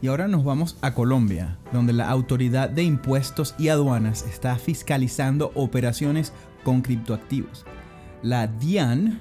Y 0.00 0.06
ahora 0.06 0.28
nos 0.28 0.44
vamos 0.44 0.76
a 0.80 0.94
Colombia, 0.94 1.58
donde 1.72 1.92
la 1.92 2.08
Autoridad 2.08 2.70
de 2.70 2.84
Impuestos 2.84 3.56
y 3.58 3.68
Aduanas 3.68 4.24
está 4.30 4.56
fiscalizando 4.56 5.50
operaciones 5.56 6.32
con 6.62 6.82
criptoactivos. 6.82 7.66
La 8.22 8.46
DIAN 8.46 9.20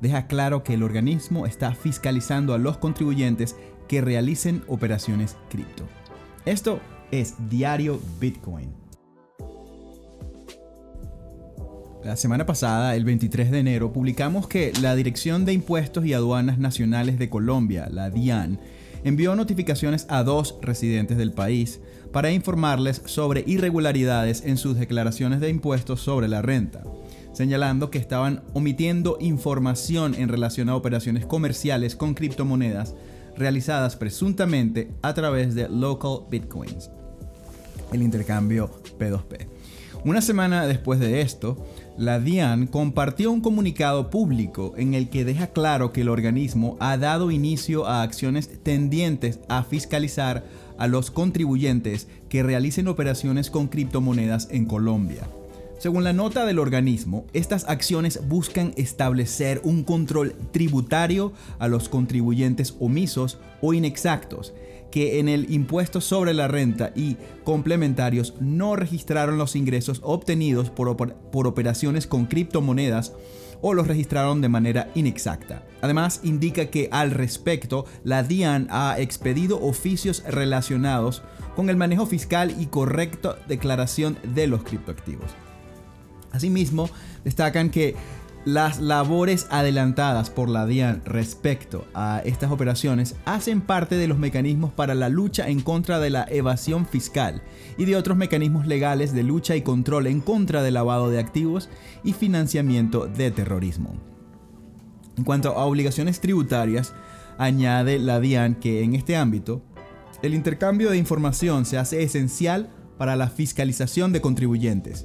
deja 0.00 0.26
claro 0.26 0.64
que 0.64 0.74
el 0.74 0.82
organismo 0.82 1.46
está 1.46 1.74
fiscalizando 1.74 2.54
a 2.54 2.58
los 2.58 2.78
contribuyentes 2.78 3.54
que 3.86 4.00
realicen 4.00 4.64
operaciones 4.66 5.36
cripto. 5.48 5.84
Esto 6.44 6.80
es 7.12 7.34
Diario 7.48 8.00
Bitcoin. 8.20 8.74
La 12.04 12.16
semana 12.16 12.46
pasada, 12.46 12.96
el 12.96 13.04
23 13.04 13.50
de 13.50 13.58
enero, 13.60 13.92
publicamos 13.92 14.48
que 14.48 14.72
la 14.80 14.96
Dirección 14.96 15.44
de 15.44 15.52
Impuestos 15.52 16.04
y 16.04 16.14
Aduanas 16.14 16.58
Nacionales 16.58 17.18
de 17.18 17.28
Colombia, 17.28 17.88
la 17.90 18.10
DIAN, 18.10 18.60
envió 19.04 19.34
notificaciones 19.36 20.06
a 20.08 20.22
dos 20.22 20.56
residentes 20.60 21.16
del 21.16 21.32
país 21.32 21.80
para 22.12 22.30
informarles 22.30 23.02
sobre 23.04 23.44
irregularidades 23.46 24.42
en 24.44 24.56
sus 24.56 24.76
declaraciones 24.78 25.40
de 25.40 25.50
impuestos 25.50 26.00
sobre 26.00 26.28
la 26.28 26.42
renta, 26.42 26.82
señalando 27.32 27.90
que 27.90 27.98
estaban 27.98 28.42
omitiendo 28.54 29.18
información 29.20 30.14
en 30.14 30.28
relación 30.28 30.68
a 30.68 30.76
operaciones 30.76 31.26
comerciales 31.26 31.96
con 31.96 32.14
criptomonedas 32.14 32.94
realizadas 33.36 33.96
presuntamente 33.96 34.90
a 35.02 35.12
través 35.14 35.54
de 35.54 35.68
local 35.68 36.20
bitcoins, 36.30 36.90
el 37.92 38.02
intercambio 38.02 38.70
P2P. 38.98 39.55
Una 40.06 40.20
semana 40.20 40.68
después 40.68 41.00
de 41.00 41.20
esto, 41.20 41.56
la 41.98 42.20
DIAN 42.20 42.68
compartió 42.68 43.32
un 43.32 43.40
comunicado 43.40 44.08
público 44.08 44.72
en 44.76 44.94
el 44.94 45.08
que 45.10 45.24
deja 45.24 45.48
claro 45.48 45.92
que 45.92 46.02
el 46.02 46.08
organismo 46.08 46.76
ha 46.78 46.96
dado 46.96 47.32
inicio 47.32 47.88
a 47.88 48.02
acciones 48.02 48.62
tendientes 48.62 49.40
a 49.48 49.64
fiscalizar 49.64 50.44
a 50.78 50.86
los 50.86 51.10
contribuyentes 51.10 52.06
que 52.28 52.44
realicen 52.44 52.86
operaciones 52.86 53.50
con 53.50 53.66
criptomonedas 53.66 54.46
en 54.52 54.66
Colombia. 54.66 55.26
Según 55.78 56.04
la 56.04 56.14
nota 56.14 56.46
del 56.46 56.58
organismo, 56.58 57.26
estas 57.34 57.68
acciones 57.68 58.26
buscan 58.26 58.72
establecer 58.76 59.60
un 59.62 59.84
control 59.84 60.34
tributario 60.50 61.34
a 61.58 61.68
los 61.68 61.90
contribuyentes 61.90 62.74
omisos 62.80 63.38
o 63.60 63.74
inexactos 63.74 64.54
que 64.90 65.18
en 65.18 65.28
el 65.28 65.52
impuesto 65.52 66.00
sobre 66.00 66.32
la 66.32 66.48
renta 66.48 66.92
y 66.94 67.18
complementarios 67.44 68.34
no 68.40 68.76
registraron 68.76 69.36
los 69.36 69.54
ingresos 69.54 70.00
obtenidos 70.02 70.70
por, 70.70 70.88
operaciones 71.46 72.06
con 72.06 72.24
criptomonedas 72.24 73.12
o 73.60 73.74
los 73.74 73.86
registraron 73.86 74.40
de 74.40 74.48
manera 74.48 74.90
inexacta. 74.94 75.62
Además, 75.82 76.20
indica 76.22 76.66
que 76.66 76.88
al 76.92 77.10
respecto, 77.10 77.84
la 78.04 78.22
DIAN 78.22 78.68
ha 78.70 78.98
expedido 78.98 79.60
oficios 79.60 80.22
relacionados 80.26 81.22
con 81.54 81.68
el 81.68 81.76
manejo 81.76 82.06
fiscal 82.06 82.54
y 82.58 82.66
correcta 82.66 83.36
declaración 83.46 84.16
de 84.34 84.46
los 84.46 84.62
criptoactivos. 84.62 85.45
Asimismo, 86.36 86.88
destacan 87.24 87.70
que 87.70 87.96
las 88.46 88.78
labores 88.78 89.48
adelantadas 89.50 90.30
por 90.30 90.48
la 90.48 90.66
DIAN 90.66 91.02
respecto 91.04 91.84
a 91.94 92.22
estas 92.24 92.52
operaciones 92.52 93.16
hacen 93.24 93.60
parte 93.60 93.96
de 93.96 94.06
los 94.06 94.18
mecanismos 94.18 94.72
para 94.72 94.94
la 94.94 95.08
lucha 95.08 95.48
en 95.48 95.60
contra 95.60 95.98
de 95.98 96.10
la 96.10 96.26
evasión 96.30 96.86
fiscal 96.86 97.42
y 97.76 97.86
de 97.86 97.96
otros 97.96 98.16
mecanismos 98.16 98.68
legales 98.68 99.12
de 99.12 99.24
lucha 99.24 99.56
y 99.56 99.62
control 99.62 100.06
en 100.06 100.20
contra 100.20 100.62
del 100.62 100.74
lavado 100.74 101.10
de 101.10 101.18
activos 101.18 101.68
y 102.04 102.12
financiamiento 102.12 103.08
de 103.08 103.32
terrorismo. 103.32 103.96
En 105.16 105.24
cuanto 105.24 105.48
a 105.48 105.64
obligaciones 105.64 106.20
tributarias, 106.20 106.94
añade 107.38 107.98
la 107.98 108.20
DIAN 108.20 108.54
que 108.54 108.84
en 108.84 108.94
este 108.94 109.16
ámbito, 109.16 109.60
el 110.22 110.34
intercambio 110.34 110.90
de 110.90 110.98
información 110.98 111.66
se 111.66 111.78
hace 111.78 112.04
esencial 112.04 112.70
para 112.96 113.16
la 113.16 113.28
fiscalización 113.28 114.12
de 114.12 114.20
contribuyentes 114.20 115.04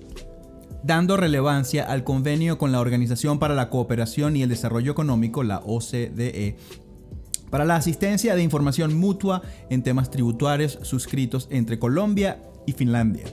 dando 0.84 1.18
relevancia 1.18 1.84
al 1.84 2.04
convenio 2.04 2.58
con 2.58 2.72
la 2.72 2.80
Organización 2.80 3.40
para 3.40 3.56
la 3.56 3.70
Cooperación 3.70 4.36
y 4.36 4.44
el 4.44 4.50
Desarrollo 4.50 4.92
Económico, 4.92 5.44
la 5.44 5.60
OCDE, 5.60 6.58
para 7.50 7.66
la 7.66 7.76
asistencia 7.76 8.36
de 8.36 8.44
información 8.44 8.98
mutua 8.98 9.42
en 9.70 9.84
temas 9.84 10.10
tributarios 10.10 10.80
suscritos 10.84 11.48
entre 11.52 11.80
Colombia 11.80 12.42
y 12.66 12.72
Finlandia. 12.72 13.26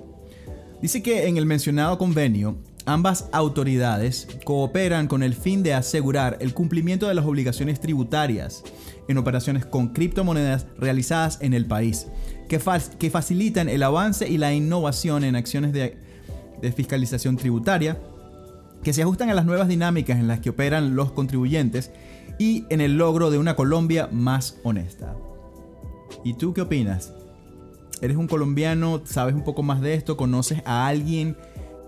Dice 0.83 1.03
que 1.03 1.29
en 1.29 1.37
el 1.37 1.47
mencionado 1.47 1.99
convenio, 1.99 2.59
ambas 2.85 3.29
autoridades 3.33 4.29
cooperan 4.45 5.09
con 5.09 5.23
el 5.23 5.35
fin 5.35 5.63
de 5.63 5.75
asegurar 5.75 6.37
el 6.41 6.55
cumplimiento 6.55 7.09
de 7.09 7.15
las 7.15 7.27
obligaciones 7.27 7.81
tributarias 7.81 8.63
en 9.09 9.19
operaciones 9.19 9.65
con 9.65 9.89
criptomonedas 9.89 10.67
realizadas 10.77 11.39
en 11.41 11.55
el 11.55 11.67
país, 11.67 12.09
que, 12.49 12.61
que 12.99 13.11
facilitan 13.11 13.69
el 13.69 13.83
avance 13.83 14.29
y 14.29 14.39
la 14.39 14.53
innovación 14.53 15.25
en 15.25 15.37
acciones 15.37 15.73
de 15.73 16.08
de 16.61 16.73
fiscalización 16.73 17.37
tributaria 17.37 17.99
que 18.83 18.93
se 18.93 19.03
ajustan 19.03 19.31
a 19.31 19.35
las 19.35 19.47
nuevas 19.47 19.69
dinámicas 19.69 20.19
en 20.19 20.29
las 20.29 20.41
que 20.41 20.51
operan 20.51 20.95
los 20.95 21.13
contribuyentes 21.13 21.91
y 22.39 22.65
en 22.71 22.81
el 22.81 22.97
logro 22.97 23.31
de 23.31 23.39
una 23.39 23.57
Colombia 23.57 24.09
más 24.13 24.59
honesta. 24.63 25.17
¿Y 26.25 26.35
tú 26.35 26.55
qué 26.55 26.63
opinas? 26.63 27.13
¿Eres 28.01 28.17
un 28.17 28.29
colombiano? 28.29 29.03
¿Sabes 29.05 29.35
un 29.35 29.43
poco 29.43 29.63
más 29.63 29.81
de 29.81 29.95
esto? 29.95 30.17
¿Conoces 30.17 30.63
a 30.65 30.87
alguien 30.87 31.37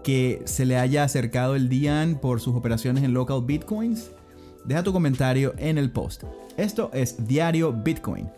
que 0.03 0.42
se 0.47 0.66
le 0.66 0.76
haya 0.76 1.04
acercado 1.04 1.54
el 1.54 1.69
DIAN 1.69 2.19
por 2.20 2.41
sus 2.41 2.56
operaciones 2.56 3.04
en 3.04 3.14
local 3.14 3.42
bitcoins? 3.44 4.10
Deja 4.64 4.82
tu 4.82 4.92
comentario 4.92 5.54
en 5.59 5.78
el 5.78 5.91
post. 5.91 6.25
Esto 6.56 6.91
es 6.92 7.26
Diario 7.26 7.72
Bitcoin 7.72 8.28